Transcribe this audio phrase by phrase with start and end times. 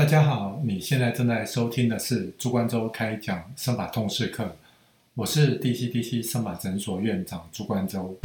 [0.00, 4.50] 大家好，你现在正在收听的是朱冠洲开讲生法通识课，
[5.12, 8.18] 我是 DCDC 生法诊所院长朱冠洲。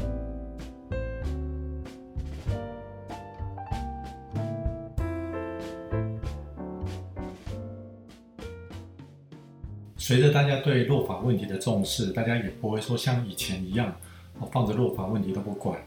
[9.97, 13.93] 随着大家对落发问题的重视，大家也不会说像以前一样，
[14.39, 15.77] 哦放着落发问题都不管，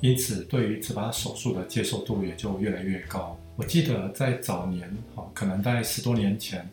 [0.00, 3.38] 因此对于植发手术的接受度也就越来越高。
[3.56, 6.68] 我记得在早年，哦可能在十多年前，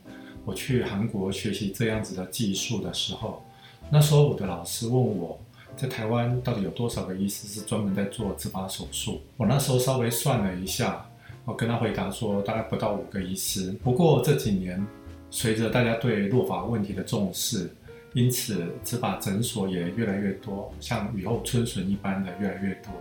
[0.46, 3.44] 我去韩国学习这样子的技术的时候，
[3.92, 5.40] 那时候我的老师问我
[5.78, 11.06] 在台湾到底有多少个医师是专门在做植发手术，我那时候稍微算了一下，
[11.46, 13.72] 我跟他回答说大概不到五个医师。
[13.84, 14.84] 不过这几年，
[15.30, 17.70] 随着大家对落发问题的重视，
[18.14, 22.92] 因此植发诊所也越来越多，像雨后春笋一般的越来越多。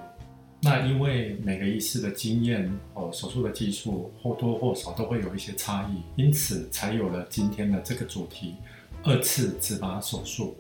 [0.63, 8.57] 那因为每个医师的经验哦，手术的技术或多或少都会有一些差异，因此才有了今天的这个主题——
[9.03, 10.57] 二次植发手术。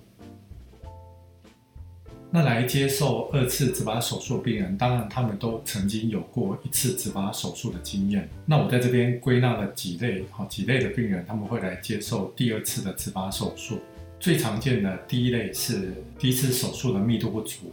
[2.33, 8.27] 那来接受二次植发手术的病人，当然他们都曾经有过一次植发手术的经验。
[8.47, 13.81] 那我在这边归纳了几类，好几类的病人，他们会来接受第二次的植发手术。
[14.19, 17.73] 最常见的第一类是第一次手术的密度不足，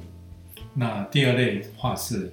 [0.80, 2.32] 那第二类的话是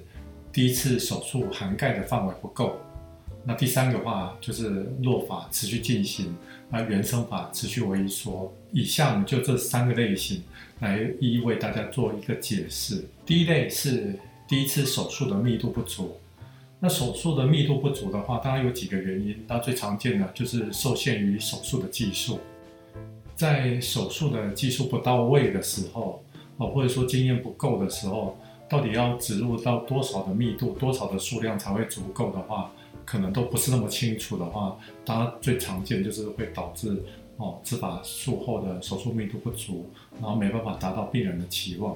[0.53, 2.77] 第一次手术涵盖的范围不够，
[3.43, 6.35] 那第三个话就是落发持续进行，
[6.69, 8.53] 那原生发持续萎缩。
[8.71, 10.43] 以下我们就这三个类型。
[10.81, 13.05] 来一一为大家做一个解释。
[13.25, 14.13] 第一类是
[14.45, 16.17] 第一次手术的密度不足。
[16.81, 19.41] 那手术的密度不足的话，当然有几个原因。
[19.47, 22.41] 那最常见的就是受限于手术的技术，
[23.37, 26.21] 在手术的技术不到位的时候，
[26.57, 28.37] 哦，或者说经验不够的时候，
[28.69, 32.71] 到底要植入到多少的密度、多少的数量才会足够的话，
[33.05, 37.03] 可能都不是那么清楚的话，当然最常见就是会导致。
[37.37, 39.85] 哦，植发术后的手术密度不足，
[40.21, 41.93] 然后没办法达到病人的期望。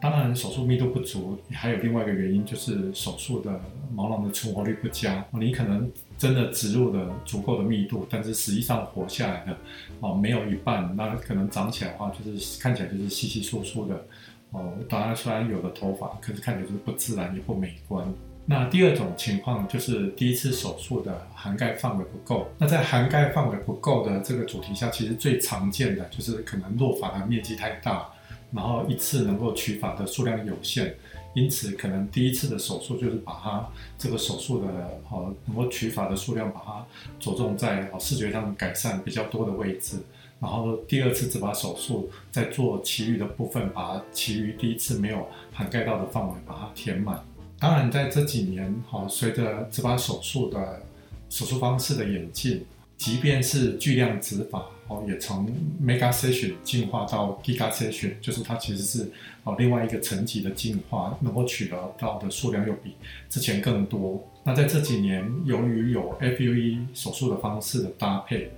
[0.00, 3.60] 当然，手术密度不足还有另外一个原因，就是手术的
[3.92, 5.24] 毛囊的存活率不佳。
[5.32, 9.56] 你可能真的植入了足够的密度，但是实际上活下来的
[10.00, 14.06] 哦没有一半，那可能长起来的话，就是看起来就是稀稀疏疏的。
[14.50, 18.06] 哦，当然虽然有的头发，可是看起来就是不自然也不美观。
[18.46, 22.48] 那第二种情况就是第一次手术的涵盖范围不够。
[22.56, 28.08] 那在涵盖范围不够的这个主题下，其实最常见的就是可能落发的面积太大，
[28.52, 30.94] 然后一次能够取法的数量有限，
[31.34, 34.66] 因此可能第一次的手术就是把它这个手术的
[35.10, 36.86] 哦能够取法的数量把它
[37.20, 39.98] 着重在哦视觉上改善比较多的位置，
[40.40, 47.22] 然后第二次只把手术再做其余的部分，把其余第一次没有涵盖到的范围把它填满。
[47.60, 50.80] 当然，在这几年，哈，随着植发手术的
[51.28, 52.64] 手术方式的演进，
[52.96, 55.46] 即便是巨量植发，哦，也从
[55.80, 59.10] mega session 进化到 giga session，就是它其实是
[59.44, 62.94] 哦另外一个层级的进化，能够取得到的数量又比
[63.28, 64.26] 之前更多。
[64.44, 68.50] 那在这几年，由于有 FUE 手术的方式的搭配。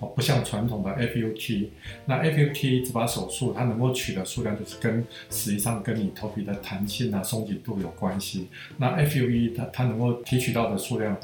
[0.00, 1.66] 哦，不像传统的 FUT，
[2.06, 8.46] 那 FUT 植发手术它能够取的数量就是跟实际上跟你头皮的弹性啊、松紧度有关系。
[8.76, 11.18] 那 FUE 它它能够提取到的数量，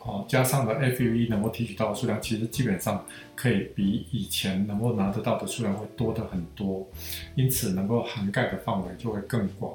[0.00, 3.04] 哦，加上了 FUE 能够提取到的数量，其实基本上
[3.34, 6.86] 可以比以前能够拿得到的数量会多的很多，
[7.34, 9.72] 因此能够涵盖的范围就会更广。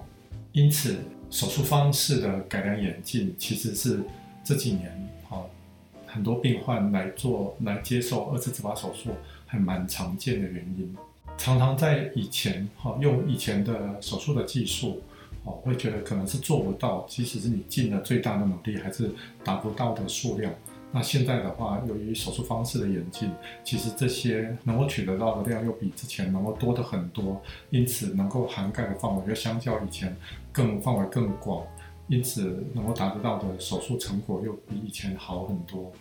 [0.51, 0.97] 因此
[1.29, 4.01] 手术方式的改良演进，其实是
[4.43, 4.91] 这几年。
[6.05, 9.09] 很多病患来做来接受二次植发手术，
[9.47, 10.95] 还蛮常见的原因。
[11.39, 15.01] 常常在以前，哈，用以前的手术的技术，
[15.43, 19.11] 哦，会觉得可能是做不到，即使是你尽了最大的努力，还是
[19.43, 20.53] 达不到的数量。
[20.91, 23.31] 那现在的话，由于手术方式的演进，
[23.63, 30.15] 其实这些能够取得到的量又比之前能够多的很多，因此能够涵盖的范围又相较以前
[30.51, 31.65] 更范围更广。
[32.07, 35.91] 因此，能够达得到的手术成果又比以前好很多。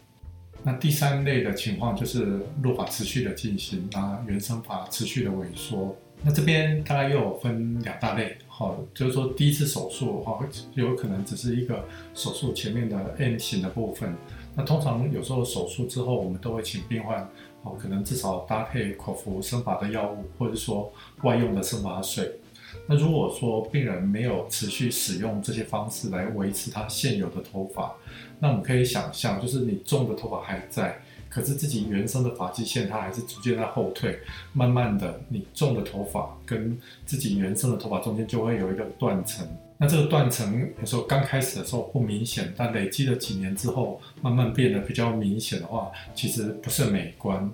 [0.63, 5.97] 那第三类的情况就是落发持续的进行，那原生发持续的萎缩。
[6.21, 10.39] 那这边大概又有分两大类，好，就是说第一次手术哈，
[10.75, 14.15] 有可能只是一个手术前面的 M 型的部分。
[14.55, 17.29] 那通常有时候手术之后，我们都会请病患，
[17.65, 20.93] 哦，可能至少搭配口服生发的药物，或者说
[21.25, 22.39] 外用的生发水。
[22.87, 27.93] 那如果说病人没有持续使用这些方式来维持他现有的头发，
[28.39, 34.19] 那我们可以想象，就是你种的头发还在，可是自己原生的发际线它还是逐渐在后退，
[34.53, 39.49] 慢慢的你种的头发跟自己原生的头发中间就会有一个断层。
[39.79, 47.51] 那这个断层有时候刚开始的时候不明显，但累积了几年之后，慢慢变得比较明显的话，其实不是美观，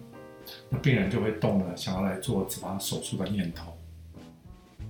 [0.69, 3.73] 那病人就会动了想要来做植发手术的念头。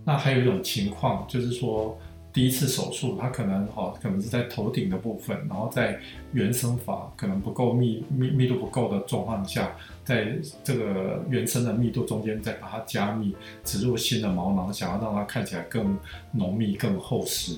[0.02, 1.98] 那还有一种情况就是说。
[2.38, 5.98] 第一次手术，它可能哈，可能是在头顶的部分，然后在
[6.32, 9.72] 原生发可能不够密密密度不够的状况下，
[10.04, 15.98] 在这个原生的密度中间再把它加密，植入新的毛囊，想要让它看起来更
[16.30, 17.56] 浓密、更厚实。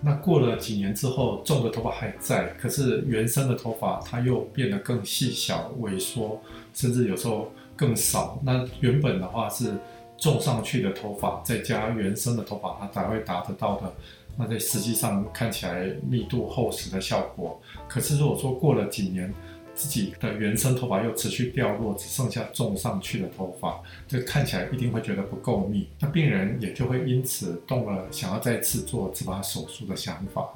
[0.00, 6.40] 那过了几年之后，种的头发还在，可是原生的头发它又变得更细小、萎缩，
[6.72, 8.38] 甚至有时候更少。
[8.44, 9.74] 那原本的话是。
[10.22, 13.90] 种上去的头发，再加原生的头发，它才会达得到的。
[14.36, 17.60] 那在实际上看起来密度厚实的效果。
[17.88, 19.32] 可是如果说过了几年，
[19.74, 25.88] 自己的原生头发又持续掉落，只剩下种上去的头发，这看起来一定会觉得不够密。
[25.98, 30.48] 那病人也就会因此动了想要再次做植发手术的想法。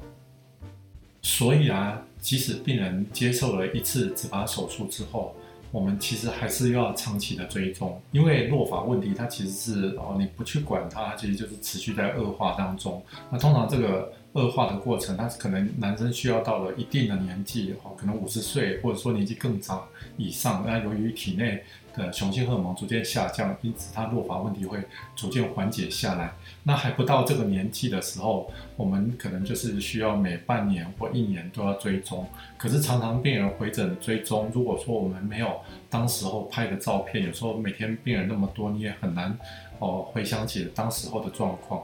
[1.23, 5.35] 所以啊，即使病人接受了一次植发手术之后，
[5.75, 13.03] 我们其实还是要长期的追踪，因为落发问题它其实是哦，你不去管它，其实就是持续在恶化当中。
[13.29, 19.85] 那通常这个恶化的过程，它是可能男生需要到了一定的年纪哦，可能五十岁或者说年纪更长
[20.17, 21.65] 以上，那由于体内
[21.97, 24.79] 的雄性荷尔蒙逐渐下降，因此它落发问题会
[25.15, 26.33] 逐渐缓解下来。
[26.63, 32.27] 那还不到这个年纪的时候，我们可能就是需要每半年或一年都要追踪。
[32.57, 35.61] 可是常常病人回诊追踪，如果说我们没有
[35.91, 39.37] 当时候拍的照片，有时候每天病人那么多，你也很难
[39.79, 41.83] 哦回想起当时候的状况。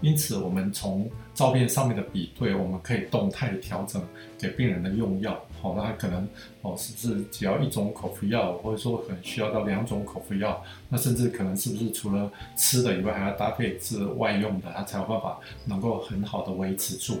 [0.00, 4.02] 因此，我们从照片上面的比对，我们可以动态调整
[4.38, 5.38] 给病人的用药。
[5.60, 6.26] 好，那可能
[6.62, 10.62] 哦，是不是只要一种口服药，或者说可能需要到两种口服药？
[10.88, 17.20] 那甚至可能是不是除了吃的以外，还要搭配是外用的，它才有办法能够很好的维持住。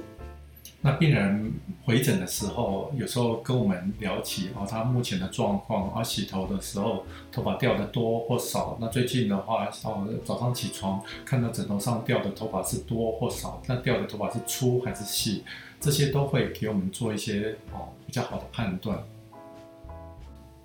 [0.82, 1.52] 那病人
[1.84, 8.78] 回诊的时候，有时候跟我们聊起哦，他目前的状况，啊，洗头的时候头发掉的多或少。
[8.80, 15.44] 那最近的话，哦，早上起床看到枕头上掉的头发是多或少，那掉的头发是粗还是细？
[15.78, 18.98] 这些都会给我们做一些哦比较好的判断。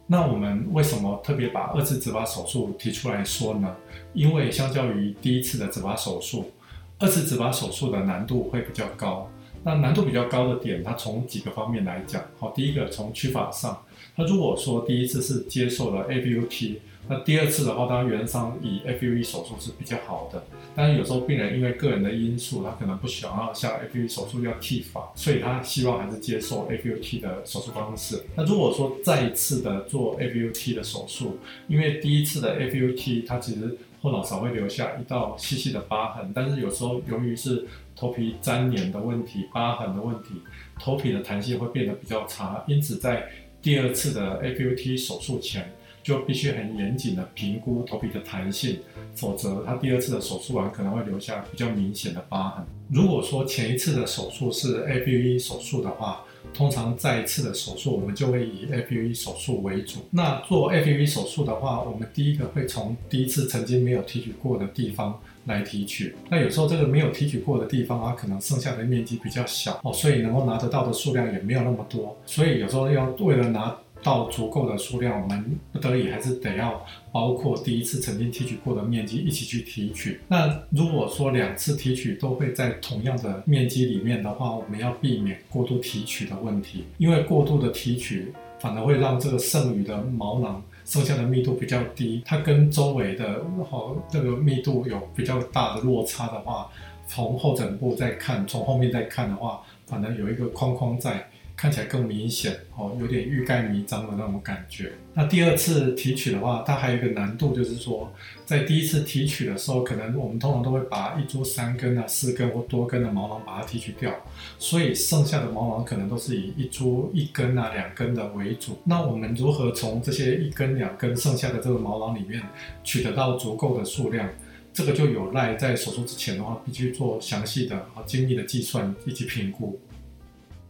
[0.07, 3.75] 那我们为什么特别把二次植发手术提出来说呢？
[4.13, 6.51] 因为相较于第一次的植发手术，
[6.99, 9.29] 二次植发手术的难度会比较高。
[9.65, 13.83] 那难度比较高的点，它从几个方面来讲，好，第一个从取法上，
[14.15, 16.75] 那如果说第一次是接受了 ABUT。
[17.07, 20.43] 那第二次的话，当然原则上以 FUE 手术是比较好的，
[20.75, 28.23] 但是有时候病人因为个人的因素，他可能不想要像 FUE 手术要剃发，所以他希望还是接受 FUT 的手术方式。
[28.35, 40.41] 那如果说再一次的做 FUT 的手术，因为第一次的 FUT 它其实后脑勺会留下一道细细的疤痕，但是有时候由于是头皮粘连的问题、疤痕的问题，
[40.79, 43.27] 头皮的弹性会变得比较差，因此在
[43.61, 45.71] 第二次的 FUT 手术前。
[46.05, 48.77] 就必须很严谨的评估头皮的弹性，
[49.15, 52.63] 否则他第二次的手术完可能会留下比较明显的疤痕。
[52.91, 60.01] 如果说前一次的手术是 A P V 手术的话，通常再一次的手术我们就会以 A P V 手术为主。
[60.11, 66.15] 那做 A P V 手术的话，我们第一个会从第一次曾经没有提取过的地方来提取。
[66.29, 72.15] 那有时候这个没有提取过的地方啊，可能剩下的面积比较小哦，所以能够拿得到的数量也没有那么多。
[72.25, 80.19] 所以有时候要为了拿到足够的数量，我们不得已还是得要包括第一次曾经提取过的面积一起去提取。
[80.27, 96.69] 那如果说两次提取都会在同样的面积里面的话，我们要避免过度提取的问题，因为过度的提取反而会让这个剩余的毛囊剩下的密度比较低，它跟周围的好这个密度有比较大的落差的话，
[97.07, 101.27] 从后枕部再看，从后面再看的话，反正有一个框框在。
[101.55, 104.91] 看起来更明显哦，有点欲盖弥彰的那种感觉。
[105.13, 108.11] 那第二次提取的话，它还有一个难度，就是说，
[108.45, 114.13] 在第一次提取的时候，可能我们通常都会把一株三根啊、四根或多根的毛囊把它提取掉，
[114.59, 118.77] 所以剩下的毛囊可能都是以一株一根啊、两根的为主。
[118.83, 122.41] 那我们如何从这些一根、两根剩下的这个毛囊里面
[122.83, 124.29] 取得到足够的数量？
[124.73, 129.79] 这个就有赖在手术之前的话，必须做详细的、和精密的计算以及评估。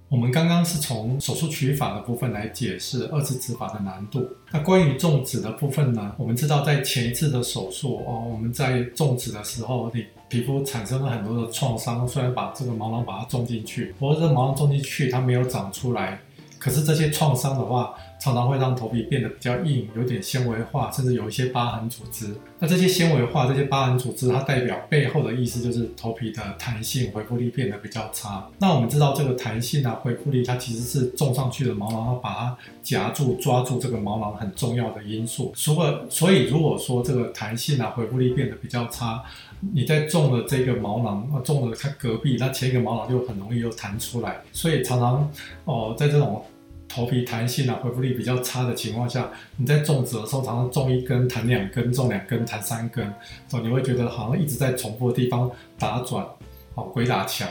[0.08, 4.28] 我们刚刚是从手术取法的部分来解释二次植发的难度。
[4.52, 6.14] 那关于种植的部分呢？
[6.18, 12.08] 我们知道在前一次的手术哦，我们在种植的时候，你皮肤产生了很多的创伤。
[12.08, 16.20] 虽然把这个毛囊把它种进去，不过这毛囊种进去它没有长出来。
[16.66, 22.36] 可是这些创伤的话，常常会让头皮变得比较硬，有点纤维化，甚至有一些疤痕组织。
[22.58, 28.48] 那这些纤维化、这些疤痕组织，它代表背后的意思就是头皮的弹性、恢复力变得比较差。
[28.58, 35.54] 那我们知道这个弹性啊、恢复力，它其实是种上去的毛囊，要把它夹住、抓住这个毛囊很重要的因素。
[35.56, 39.24] 所以，所以如果说这个弹性啊、恢复力变得比较差，
[39.72, 44.42] 你在种了这个毛囊，呃，种了它隔壁，那前一个毛囊就很容易又弹出来。
[44.52, 45.32] 所以常常
[45.66, 46.44] 哦，在这种
[46.96, 53.06] 头皮弹性啊、恢复力比较差的情况下，你在种植的时候，常常种一根弹两根，种两根弹三根，
[53.52, 56.26] 哦，你会觉得好像一直在重复的地方打转，
[56.76, 57.46] 哦，鬼打墙。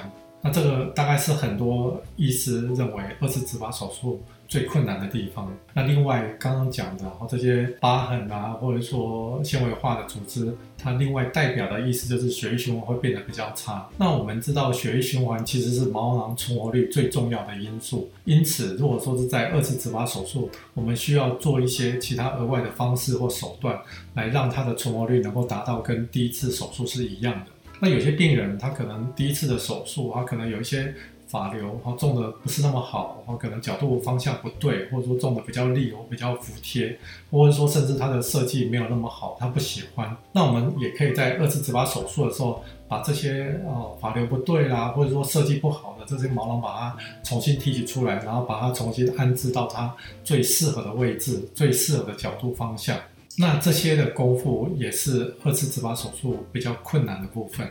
[0.45, 5.51] 那这个大概是很多医师认为二次植发手术最困难的地方。
[5.73, 13.89] 那另外刚刚讲的，哦，这些疤痕啊，或者说纤维化的组织，它另外代表的意思就是血液循环会变得比较差。
[13.97, 23.81] 那我们知道血液循环其实是毛囊存活率最重要的因素，因此如果说是在二次植发手术，我们需要做一些其他额外的方式或手段，
[24.13, 27.47] 来让它的存活率能够达到跟第一次手术是一样的。
[27.85, 30.95] 那有些病人，他可能第一次的手术，他可能有一些
[31.27, 36.99] 发流，哈，种的不是那么好，哈，可能角度方向不对，或者说种的比较利，或比较服帖，
[37.31, 40.17] 或者说甚至他的设计没有那么好，他不喜欢。
[40.33, 52.97] 那我们也可以在二次植发手术的时候，把这些呃发流不对啦，或者说设计不好的这些毛囊，把它重新提取出来，然后把它重新安置到它最适合的位置、最适合的角度方向。
[53.37, 57.69] 那这些的功夫也是二次植发手术比较困难的部分。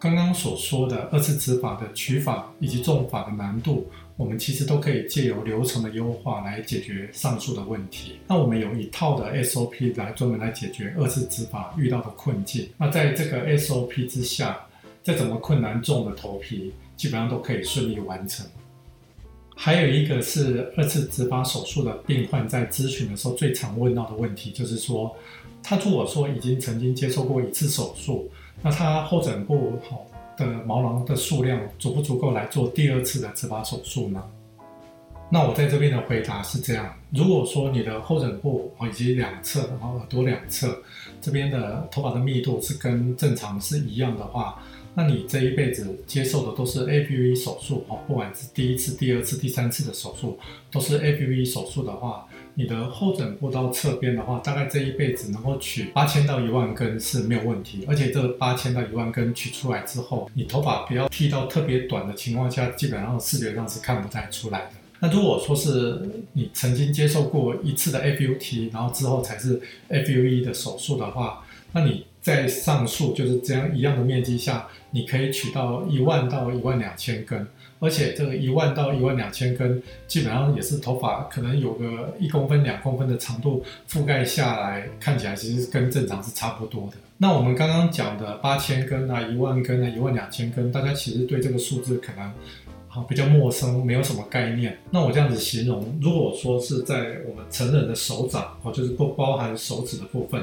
[0.00, 8.18] 刚刚所说的二次植发的取法以及种法的难度，我们其实都可以借由流程的优化来解决上述的问题。
[8.26, 12.68] 那我们有一套的 SOP 来专门来解决二次植发遇到的困境。
[12.76, 14.58] 那在这个 SOP 之下，
[15.02, 18.46] 再怎么困难种的头皮，基本上都可以顺利完成。
[19.60, 25.12] 还有一个是二次植发手术的病患在咨询的时候最常问到的问题，就是说，
[25.64, 28.30] 他如果说已经曾经接受过一次手术，
[28.62, 34.22] 那他后枕部好的毛囊的数量足不足够来做第二次的植发手术呢？
[35.28, 40.80] 那我在这边的回答是这样：如果说你的后枕部以及两侧，然后耳朵两侧
[41.20, 44.62] 这边的头发的密度是跟正常是一样的话。
[44.94, 50.38] 那你这一辈子接受的都是 APV 手术哦，不管是第一次、第二次、第三次的手术，
[50.72, 57.84] 都是 APV 手术的话，你的后枕部到侧边的话，大概这一辈子能够取八千到一万根是没有问题。
[57.86, 64.70] 而且这八千到一万根取出来之后，你头发不要剃到特别短的情况下，基本上视觉上是看不太出来的。
[65.00, 66.02] 那如果说是
[66.32, 74.66] 你曾经接受过一次的 FUT，然后之后才是 FUE 的手术的话，那你在上述就是这样一样的面积下。
[74.90, 77.46] 你可以取到一万到一万两千根，
[77.78, 86.96] 而且这个一万到一万两千根，基本上也是头发可能有个一公分、两公分的长度覆盖下来，看起来其实跟正常是差不多的。
[87.18, 92.32] 那我们刚刚讲的八千根啊、一万根啊、一万两千根，大家其实对这个数字可能
[92.88, 94.78] 好比较陌生，没有什么概念。
[94.90, 100.42] 那我这样子形容，如果说是在我们成人的手掌，哦，就是不包含手指的部分，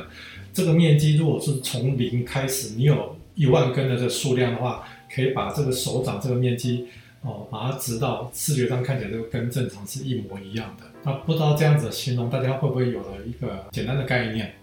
[0.55, 3.15] 这个面积如果是从零开始，你有。
[3.35, 6.87] 一万根的这数量的话，可以把这个手掌这个面积
[7.21, 10.85] 哦，把它直到视觉上看起来就跟正常是一模一样的。
[11.03, 14.53] 那不知道这样子形容，大家会不会有了一个简单的概念？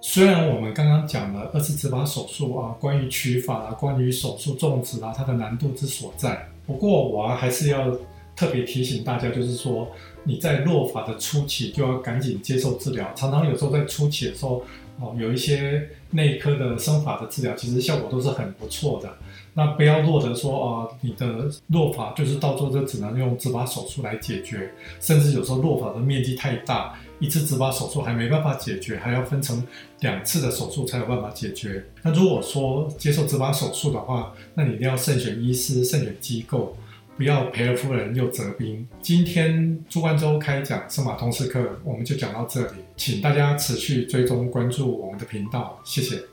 [0.00, 6.48] 虽然我们刚刚讲了二次植发手术啊，关于取法啊，关于手术种植啊，它的难度之所在。
[6.64, 7.90] 不过我还是要
[8.36, 9.90] 特别提醒大家，就是说
[10.22, 13.12] 你在落发的初期就要赶紧接受治疗。
[13.16, 14.64] 常常有时候在初期的时候。
[15.00, 19.12] 哦，有一些内科的生法的治疗，其实效果都是很不错的。
[19.54, 29.62] 那不要落得说啊，你的落法就是到最后就只能用植发手术来解决，甚至有时候落法的面积太大，一次植发手术还没办法解决，还要分成
[30.00, 31.84] 两次的手术才有办法解决。
[32.02, 36.74] 那如果说接受植发手术的话，那你一定要慎选医师、慎选机构。
[37.22, 38.84] 不要赔了夫人又折兵。
[39.00, 46.31] 今天朱冠洲开讲圣马通识课，我们就讲到这里，请大家持续追踪关注我们的频道，谢谢。